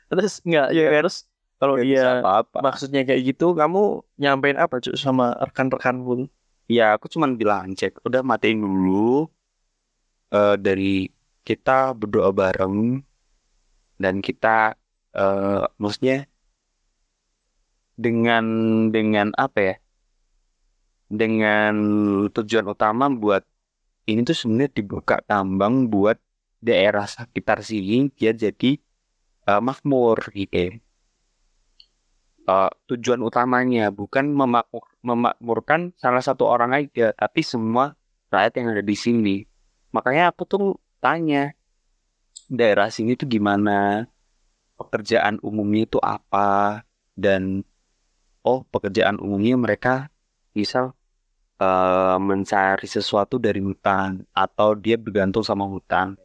Terus 0.09 0.33
enggak 0.45 0.67
ya 0.77 0.83
terus 1.01 1.17
kalau 1.59 1.73
nggak 1.77 1.87
bisa 1.91 2.09
dia 2.09 2.21
apa-apa 2.23 2.57
maksudnya 2.69 3.01
kayak 3.09 3.23
gitu 3.29 3.45
kamu 3.61 3.79
nyampein 4.21 4.59
apa 4.65 4.75
cuy 4.85 4.95
sama 4.97 5.25
rekan-rekanmu? 5.47 6.13
Ya, 6.69 6.85
aku 6.97 7.07
cuman 7.09 7.31
bilang 7.41 7.73
cek, 7.79 7.93
udah 8.07 8.21
matiin 8.31 8.61
dulu. 8.65 9.29
eh 10.37 10.55
dari 10.67 11.09
kita 11.47 11.97
berdoa 12.01 12.31
bareng 12.41 12.77
dan 14.03 14.15
kita 14.27 14.49
eh 15.19 15.63
maksudnya 15.83 16.15
dengan 17.99 18.45
dengan 18.95 19.35
apa 19.35 19.59
ya? 19.59 19.75
Dengan 21.11 21.75
tujuan 22.31 22.67
utama 22.71 23.11
buat 23.11 23.43
ini 24.07 24.23
tuh 24.23 24.39
sebenarnya 24.39 24.71
dibuka 24.79 25.19
tambang 25.27 25.91
buat 25.91 26.17
daerah 26.63 27.05
sekitar 27.05 27.67
sini 27.67 28.07
biar 28.15 28.39
jadi 28.39 28.71
eh, 29.51 29.61
makmur 29.61 30.31
gitu. 30.33 30.79
Eh, 32.49 32.71
tujuan 32.89 33.21
utamanya 33.21 33.93
bukan 33.93 34.33
memakmur, 34.33 34.81
memakmurkan 35.05 35.93
salah 36.01 36.25
satu 36.25 36.49
orang 36.49 36.73
aja, 36.73 37.13
tapi 37.13 37.45
semua 37.45 37.93
rakyat 38.33 38.53
yang 38.57 38.67
ada 38.73 38.85
di 38.85 38.97
sini. 38.97 39.37
Makanya 39.93 40.33
aku 40.33 40.49
tuh 40.49 40.65
tanya, 40.97 41.53
daerah 42.49 42.89
sini 42.89 43.21
tuh 43.21 43.29
gimana? 43.29 44.09
Pekerjaan 44.81 45.37
umumnya 45.45 45.85
itu 45.85 46.01
apa? 46.01 46.81
Dan 47.13 47.69
oh, 48.49 48.59
pekerjaan 48.73 49.21
umumnya 49.21 49.57
mereka 49.61 49.95
misal 50.57 50.97
eh, 51.61 52.17
mencari 52.21 52.89
sesuatu 52.89 53.37
dari 53.37 53.61
hutan 53.61 54.25
atau 54.33 54.73
dia 54.73 54.97
bergantung 54.97 55.45
sama 55.45 55.65
hutan. 55.69 56.17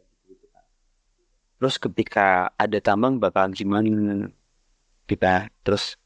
Terus 1.60 1.76
ketika 1.80 2.52
ada 2.56 2.78
tambang 2.80 3.20
bakalan 3.20 3.52
gimana 3.52 4.28
kita 5.04 5.52
terus 5.64 6.00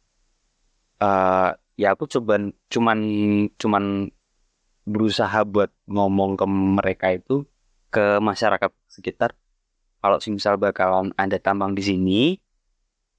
eh 0.98 1.50
ya 1.78 1.94
aku 1.94 2.10
coba 2.10 2.42
cuman 2.66 2.98
cuman 3.54 3.84
berusaha 4.82 5.46
buat 5.46 5.70
ngomong 5.87 6.34
ke 6.34 6.46
mereka 6.48 7.06
itu 7.14 7.46
ke 7.94 8.18
masyarakat 8.18 8.70
sekitar 8.90 9.38
kalau 10.02 10.18
misal 10.34 10.58
bakalan 10.58 11.14
ada 11.14 11.38
tambang 11.38 11.78
di 11.78 11.82
sini 11.87 12.22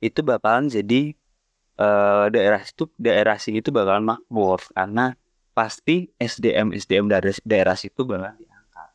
itu 0.03 0.19
bakalan 0.23 0.67
jadi 0.67 1.15
eh, 1.79 2.25
daerah 2.29 2.61
itu 2.61 2.91
daerah 2.99 3.39
sini 3.39 3.63
itu 3.63 3.71
bakalan 3.71 4.03
makmur. 4.03 4.59
Karena 4.75 5.15
pasti 5.55 6.11
SDM 6.19 6.75
SDM 6.75 7.07
dari 7.07 7.31
daerah 7.47 7.75
situ 7.79 8.03
bakalan 8.03 8.35
diangkat. 8.35 8.89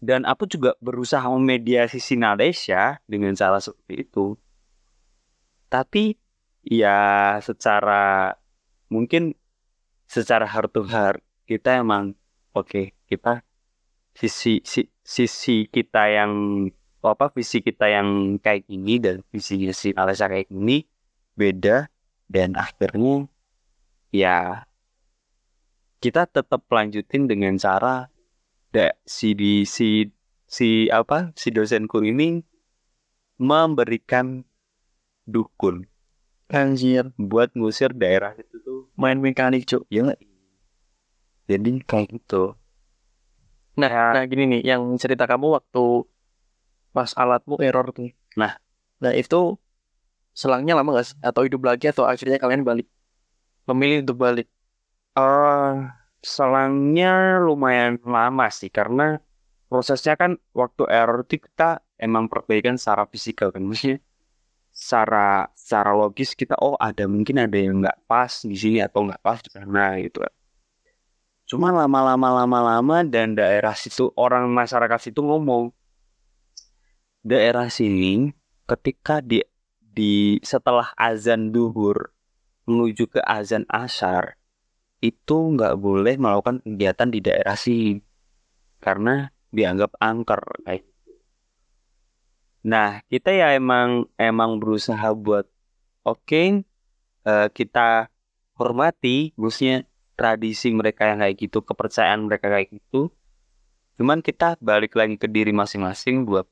Dan 0.00 0.26
aku 0.26 0.48
juga 0.50 0.74
berusaha 0.82 1.24
memediasi 1.30 2.02
Sinalesia 2.02 2.98
dengan 3.06 3.36
cara 3.38 3.62
seperti 3.62 3.94
itu. 4.10 4.34
Tapi 5.70 6.18
ya 6.66 7.38
secara 7.40 8.34
mungkin 8.90 9.32
secara 10.10 10.44
heart 10.44 10.74
to 10.74 10.82
heart 10.90 11.22
kita 11.46 11.80
emang 11.80 12.18
oke 12.52 12.92
kita 13.06 13.46
sisi 14.18 14.58
si- 14.66 14.90
sisi 15.06 15.70
kita 15.70 16.10
yang 16.10 16.32
apa 17.00 17.32
visi 17.32 17.62
kita 17.62 17.86
yang 17.88 18.36
kayak 18.42 18.66
gini 18.68 18.98
dan 19.00 19.22
visinya 19.30 19.72
si 19.72 19.94
kayak 19.94 20.50
gini 20.50 20.84
beda 21.38 21.90
dan 22.30 22.54
akhirnya 22.54 23.26
ya 24.14 24.66
kita 26.00 26.24
tetap 26.26 26.64
lanjutin 26.70 27.28
dengan 27.28 27.60
cara 27.60 28.08
da, 28.72 28.94
si 29.04 29.34
di 29.36 29.66
si 29.66 30.08
si 30.48 30.88
apa 30.90 31.34
si 31.36 31.52
dosenku 31.52 32.00
ini 32.02 32.40
memberikan 33.40 34.42
dukun 35.28 35.86
Anjir, 36.50 37.14
buat 37.14 37.54
ngusir 37.54 37.94
daerah 37.94 38.34
itu 38.34 38.58
tuh 38.66 38.90
main 38.98 39.22
mekanik 39.22 39.70
cuy. 39.70 39.86
ya 39.86 40.18
jadi 41.46 41.78
kayak 41.86 42.10
gitu 42.18 42.58
Nah, 43.78 43.88
Ya. 43.88 44.04
nah 44.12 44.24
gini 44.28 44.44
nih, 44.50 44.62
yang 44.66 44.82
cerita 45.00 45.24
kamu 45.24 45.56
waktu 45.56 46.04
pas 46.92 47.14
alatmu 47.16 47.56
error 47.62 47.94
tuh. 47.94 48.10
Nah. 48.36 48.58
nah 49.00 49.12
itu 49.16 49.56
selangnya 50.34 50.72
lama 50.78 50.90
gak? 51.00 51.18
Atau 51.22 51.42
hidup 51.46 51.62
lagi 51.68 51.90
atau 51.92 52.04
akhirnya 52.06 52.38
kalian 52.40 52.62
balik? 52.66 52.86
Memilih 53.68 54.06
untuk 54.06 54.18
balik. 54.24 54.46
eh 55.18 55.74
selangnya 56.22 57.40
lumayan 57.40 57.96
lama 58.04 58.46
sih 58.52 58.68
karena 58.68 59.18
prosesnya 59.70 60.14
kan 60.20 60.36
waktu 60.52 60.82
error 60.90 61.24
itu 61.24 61.36
kita 61.46 61.80
emang 61.96 62.28
perbaikan 62.28 62.76
secara 62.76 63.04
fisikal 63.08 63.48
kan 63.54 63.62
maksudnya 63.64 63.98
secara 64.72 65.48
secara 65.56 65.90
logis 65.96 66.36
kita 66.36 66.54
oh 66.60 66.76
ada 66.78 67.04
mungkin 67.08 67.36
ada 67.44 67.56
yang 67.58 67.80
nggak 67.82 67.98
pas 68.08 68.32
di 68.44 68.56
sini 68.56 68.78
atau 68.84 69.00
nggak 69.08 69.22
pas 69.24 69.38
di 69.44 69.50
sana 69.52 69.96
gitu 70.04 70.18
kan 70.24 70.32
cuma 71.48 71.68
lama-lama 71.74 72.28
lama-lama 72.44 72.96
dan 73.04 73.34
daerah 73.34 73.74
situ 73.74 74.12
orang 74.14 74.44
masyarakat 74.52 74.98
situ 75.10 75.20
ngomong 75.24 75.74
daerah 77.24 77.68
sini 77.72 78.32
ketika 78.68 79.20
di 79.24 79.42
di 79.90 80.38
setelah 80.46 80.94
azan 80.94 81.50
duhur 81.50 82.14
menuju 82.70 83.10
ke 83.10 83.20
azan 83.26 83.66
asar 83.66 84.38
itu 85.02 85.36
nggak 85.56 85.80
boleh 85.80 86.14
melakukan 86.20 86.62
kegiatan 86.62 87.08
di 87.08 87.20
daerah 87.24 87.56
sini 87.56 87.98
karena 88.78 89.28
dianggap 89.50 89.96
angker 89.98 90.40
kayak. 90.64 90.86
Nah, 92.60 93.00
kita 93.08 93.32
ya 93.32 93.56
emang 93.56 94.04
emang 94.20 94.60
berusaha 94.60 95.16
buat 95.16 95.48
oke 96.04 96.42
eh, 97.24 97.48
kita 97.50 98.12
hormati 98.60 99.32
maksudnya 99.40 99.88
tradisi 100.14 100.68
mereka 100.68 101.08
yang 101.08 101.24
kayak 101.24 101.36
gitu, 101.40 101.64
kepercayaan 101.64 102.28
mereka 102.28 102.52
kayak 102.52 102.68
gitu. 102.76 103.08
Cuman 103.96 104.20
kita 104.20 104.60
balik 104.60 104.92
lagi 104.92 105.16
ke 105.16 105.24
diri 105.24 105.52
masing-masing 105.56 106.28
buat 106.28 106.44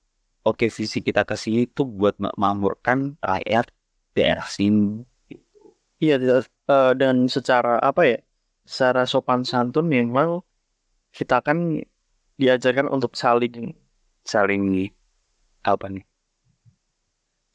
oke 0.47 0.67
visi 0.77 0.99
kita 1.07 1.23
ke 1.29 1.35
sini 1.39 1.61
tuh 1.77 1.87
buat 1.99 2.15
memakmurkan 2.23 2.99
rakyat 3.23 3.67
daerah 4.17 4.47
sini. 4.47 5.05
Iya, 6.03 6.15
eh, 6.71 6.91
dan 7.01 7.17
secara 7.35 7.71
apa 7.89 8.01
ya? 8.11 8.17
Secara 8.73 9.01
sopan 9.13 9.41
santun 9.51 9.85
memang 9.97 10.29
kita 11.17 11.37
kan 11.47 11.59
diajarkan 12.41 12.87
untuk 12.97 13.13
saling 13.23 13.55
Saling 14.25 14.63
apa 15.65 15.87
nih? 15.91 16.05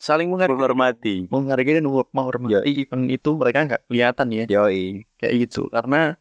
saling 0.03 0.27
menghargai, 0.27 0.55
Menghormati. 0.59 1.15
menghargai 1.31 1.73
dan 1.79 1.85
menghormati. 1.87 2.59
Even 2.67 3.07
itu 3.07 3.29
mereka 3.39 3.59
nggak 3.67 3.81
kelihatan 3.87 4.27
ya, 4.35 4.43
Yoi. 4.51 5.07
kayak 5.19 5.33
gitu. 5.47 5.71
Karena 5.71 6.19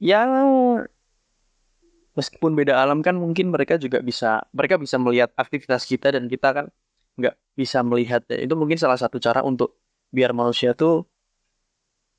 ya 0.00 0.24
meskipun 2.18 2.58
beda 2.58 2.74
alam 2.82 2.98
kan 3.06 3.14
mungkin 3.14 3.54
mereka 3.54 3.78
juga 3.78 4.02
bisa 4.02 4.42
mereka 4.50 4.74
bisa 4.82 4.98
melihat 4.98 5.30
aktivitas 5.38 5.86
kita 5.86 6.10
dan 6.14 6.26
kita 6.26 6.48
kan 6.50 6.66
nggak 7.18 7.34
bisa 7.54 7.78
melihat. 7.86 8.26
Itu 8.30 8.54
mungkin 8.58 8.78
salah 8.82 8.98
satu 8.98 9.22
cara 9.22 9.46
untuk 9.46 9.78
biar 10.10 10.34
manusia 10.34 10.74
tuh 10.74 11.06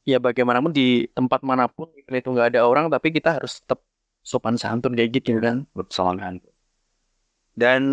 ya 0.08 0.18
bagaimanapun 0.24 0.72
di 0.72 1.06
tempat 1.12 1.44
mana 1.44 1.68
pun 1.68 1.92
itu 1.96 2.30
nggak 2.32 2.56
ada 2.56 2.62
orang 2.64 2.88
tapi 2.88 3.12
kita 3.12 3.36
harus 3.38 3.60
tetap 3.60 3.84
sopan 4.24 4.56
santun 4.56 4.96
kayak 4.96 5.12
gitu 5.20 5.38
kan. 5.44 5.68
Bersamaan 5.76 6.40
dan 7.60 7.84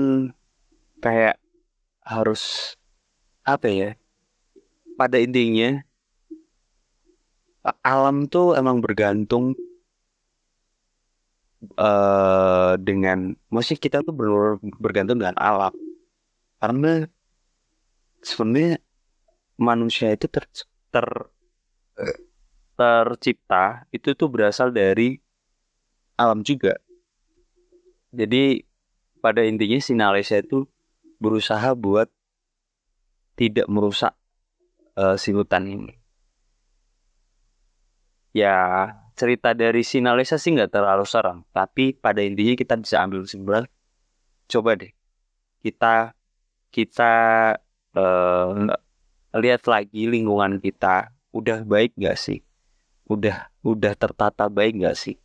kayak 1.02 1.42
harus 2.06 2.74
apa 3.42 3.66
ya 3.66 3.90
pada 4.94 5.18
intinya 5.18 5.82
alam 7.82 8.30
tuh 8.30 8.54
emang 8.54 8.78
bergantung 8.78 9.58
eh 11.62 12.72
dengan 12.80 13.32
maksudnya 13.48 13.80
kita 13.80 13.98
tuh 14.04 14.12
benar 14.12 14.60
bergantung 14.76 15.16
dengan 15.20 15.36
alam 15.40 15.72
karena 16.60 17.08
sebenarnya 18.20 18.76
manusia 19.56 20.12
itu 20.12 20.28
ter, 20.28 20.44
ter 20.92 21.08
tercipta 22.76 23.88
itu 23.88 24.12
tuh 24.12 24.28
berasal 24.28 24.68
dari 24.68 25.16
alam 26.20 26.44
juga 26.44 26.76
jadi 28.12 28.64
pada 29.20 29.44
intinya 29.44 29.76
Sinalesa 29.76 30.40
itu 30.40 30.64
berusaha 31.20 31.76
buat 31.76 32.08
tidak 33.36 33.68
merusak 33.68 34.16
eh, 34.96 35.16
si 35.20 35.36
hutan 35.36 35.68
ini. 35.68 35.94
Ya 38.32 38.92
cerita 39.16 39.56
dari 39.56 39.80
Sinalesa 39.80 40.36
sih 40.36 40.52
nggak 40.54 40.70
terlalu 40.76 41.08
serem, 41.08 41.42
tapi 41.50 41.96
pada 41.96 42.20
intinya 42.20 42.54
kita 42.54 42.74
bisa 42.76 43.00
ambil 43.02 43.24
kesimpulan. 43.24 43.64
Coba 44.46 44.78
deh 44.78 44.92
kita 45.66 46.14
kita 46.70 47.12
eh, 47.96 48.50
lihat 49.36 49.62
lagi 49.66 50.06
lingkungan 50.06 50.62
kita 50.62 51.10
udah 51.34 51.66
baik 51.66 51.98
gak 51.98 52.14
sih? 52.14 52.40
Udah 53.10 53.50
udah 53.66 53.92
tertata 53.98 54.46
baik 54.46 54.78
gak 54.86 54.96
sih? 54.96 55.16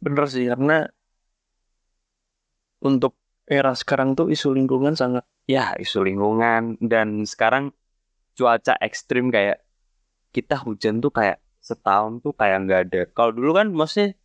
Bener 0.00 0.24
sih 0.30 0.48
karena 0.48 0.88
untuk 2.80 3.18
era 3.44 3.74
sekarang 3.74 4.14
tuh 4.14 4.30
isu 4.30 4.54
lingkungan 4.54 4.94
sangat 4.94 5.26
Ya, 5.48 5.72
isu 5.80 6.04
lingkungan 6.04 6.76
dan 6.76 7.24
sekarang 7.24 7.72
cuaca 8.36 8.76
ekstrim 8.84 9.32
kayak 9.32 9.64
kita 10.28 10.60
hujan 10.60 11.00
tuh 11.00 11.08
kayak 11.08 11.40
setahun 11.68 12.12
tuh 12.24 12.32
kayak 12.40 12.56
nggak 12.64 12.80
ada. 12.88 13.00
Kalau 13.16 13.30
dulu 13.36 13.50
kan 13.58 13.66
maksudnya 13.78 14.16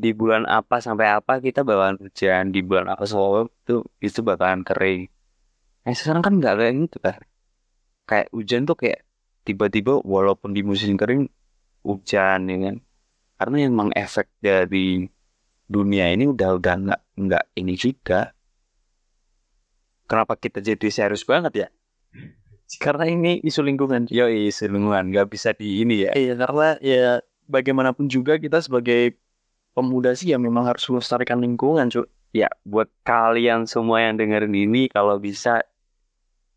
di 0.00 0.10
bulan 0.16 0.48
apa 0.48 0.76
sampai 0.86 1.06
apa 1.18 1.32
kita 1.46 1.60
bakalan 1.68 1.98
hujan, 2.00 2.42
di 2.54 2.60
bulan 2.64 2.86
apa 2.92 3.04
semua 3.10 3.50
itu 3.50 3.84
itu 4.00 4.20
bakalan 4.24 4.62
kering. 4.68 5.00
Nah, 5.84 5.94
sekarang 5.98 6.22
kan 6.26 6.32
nggak 6.40 6.54
kayak 6.58 6.72
gitu 6.86 6.98
kan. 7.06 7.18
Kayak 8.08 8.28
hujan 8.36 8.62
tuh 8.68 8.76
kayak 8.80 9.00
tiba-tiba 9.46 9.92
walaupun 10.14 10.50
di 10.56 10.62
musim 10.64 10.94
kering 11.00 11.22
hujan 11.84 12.40
ya 12.48 12.56
kan. 12.70 12.76
Karena 13.40 13.56
emang 13.68 13.88
efek 13.96 14.26
dari 14.40 15.08
dunia 15.70 16.12
ini 16.12 16.24
udah 16.28 16.50
udah 16.58 16.74
nggak 16.84 17.00
nggak 17.20 17.44
ini 17.60 17.74
juga. 17.76 18.32
Kenapa 20.10 20.34
kita 20.34 20.58
jadi 20.58 20.86
serius 20.90 21.22
banget 21.22 21.52
ya? 21.54 21.68
Karena 22.78 23.08
ini 23.10 23.42
isu 23.42 23.66
lingkungan. 23.66 24.06
Yo, 24.12 24.30
isu 24.30 24.70
lingkungan 24.70 25.10
nggak 25.10 25.26
bisa 25.32 25.50
di 25.56 25.82
ini 25.82 26.06
ya. 26.06 26.14
Iya 26.14 26.38
karena 26.38 26.68
ya 26.78 27.24
bagaimanapun 27.50 28.06
juga 28.06 28.38
kita 28.38 28.62
sebagai 28.62 29.18
pemuda 29.74 30.14
sih 30.14 30.30
ya 30.30 30.38
memang 30.38 30.68
harus 30.68 30.86
melestarikan 30.86 31.42
lingkungan 31.42 31.90
cuy. 31.90 32.06
Ya, 32.30 32.46
buat 32.62 32.86
kalian 33.02 33.66
semua 33.66 34.06
yang 34.06 34.14
dengerin 34.14 34.54
ini, 34.54 34.86
kalau 34.86 35.18
bisa 35.18 35.66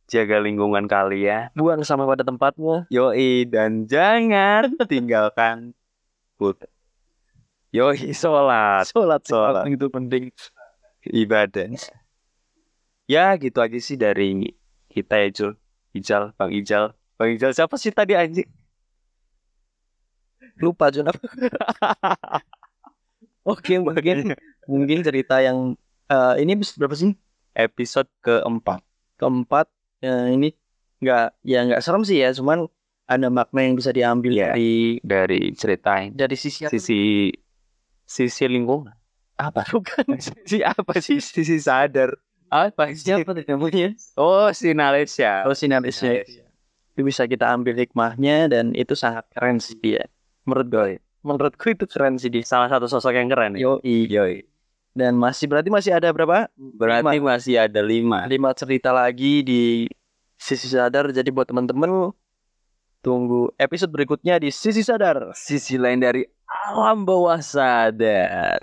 jaga 0.05 0.37
lingkungan 0.37 0.85
kalian. 0.85 1.49
Buang 1.57 1.81
sama 1.81 2.05
pada 2.05 2.21
tempatnya. 2.21 2.85
Yoi, 2.93 3.49
dan 3.49 3.89
jangan 3.89 4.69
tinggalkan 4.91 5.73
food. 6.37 6.61
Yoi, 7.73 8.13
sholat, 8.13 8.85
Sholat, 8.85 9.25
Sholat. 9.25 9.65
sholat 9.65 9.73
itu 9.73 9.89
penting. 9.89 10.29
ibadah. 11.09 11.73
Ya, 13.09 13.33
gitu 13.41 13.57
aja 13.57 13.79
sih 13.81 13.97
dari 13.97 14.53
kita 14.93 15.17
ya, 15.25 15.29
Jul. 15.33 15.53
Ijal, 15.93 16.33
Bang 16.35 16.49
Ijal. 16.49 16.93
Bang 17.15 17.29
Ijal 17.31 17.53
siapa 17.53 17.77
sih 17.77 17.93
tadi 17.93 18.17
anjing? 18.17 18.49
Lupa 20.57 20.89
Jun 20.89 21.09
apa? 21.09 21.17
Oke 23.43 23.75
mungkin 23.77 24.33
mungkin 24.65 24.99
cerita 25.03 25.41
yang 25.41 25.75
eh, 26.07 26.33
ini 26.41 26.53
berapa 26.77 26.93
sih? 26.93 27.13
Episode 27.53 28.09
keempat. 28.21 28.81
Keempat 29.17 29.67
eh, 30.01 30.33
ini 30.33 30.49
nggak 31.03 31.25
ya 31.43 31.59
nggak 31.67 31.81
serem 31.83 32.01
sih 32.07 32.23
ya, 32.23 32.31
cuman 32.31 32.65
ada 33.03 33.27
makna 33.27 33.67
yang 33.67 33.75
bisa 33.75 33.91
diambil 33.91 34.31
Iya. 34.31 34.55
dari 34.55 34.97
Dari 35.03 35.41
ceritain 35.53 36.15
dari 36.15 36.39
sisi 36.39 36.63
sisi 36.65 37.29
sisi 38.07 38.43
lingkungan. 38.47 38.93
apa? 39.35 39.65
Bukan 39.67 40.15
Sisi 40.23 40.63
apa 40.63 40.93
sih? 41.01 41.19
Sisi 41.19 41.57
sadar. 41.59 42.13
Apa 42.53 42.93
sih? 42.93 43.09
siapa 43.09 43.33
namanya? 43.33 43.97
Oh, 44.13 44.53
si 44.53 44.77
Nalesya. 44.77 45.49
Oh 45.49 45.57
sinalisnya 45.57 46.21
itu 46.93 47.01
bisa 47.01 47.25
kita 47.25 47.49
ambil 47.49 47.73
hikmahnya 47.73 48.53
dan 48.53 48.77
itu 48.77 48.93
sangat 48.93 49.25
keren 49.33 49.57
sih 49.57 49.73
dia. 49.81 50.05
Menurut 50.45 50.67
gue, 50.69 50.91
menurutku 51.25 51.73
itu 51.73 51.89
keren 51.89 52.21
sih 52.21 52.29
dia. 52.29 52.45
Salah 52.45 52.69
satu 52.69 52.85
sosok 52.85 53.17
yang 53.17 53.33
keren 53.33 53.57
ya. 53.57 53.65
Yoi. 53.65 54.05
Yoi. 54.05 54.45
Dan 54.93 55.17
masih 55.17 55.49
berarti 55.49 55.73
masih 55.73 55.97
ada 55.97 56.13
berapa? 56.13 56.53
Berarti 56.53 57.17
masih 57.17 57.57
ada 57.57 57.81
lima. 57.81 58.29
lima 58.29 58.53
cerita 58.53 58.93
lagi 58.93 59.41
di 59.41 59.89
sisi 60.37 60.69
sadar. 60.69 61.09
Jadi 61.09 61.33
buat 61.33 61.49
teman-teman 61.49 62.13
tunggu 63.01 63.49
episode 63.57 63.89
berikutnya 63.89 64.37
di 64.37 64.53
sisi 64.53 64.85
sadar. 64.85 65.33
Sisi 65.33 65.81
lain 65.81 65.97
dari 65.97 66.21
alam 66.45 67.09
bawah 67.09 67.41
sadar. 67.41 68.61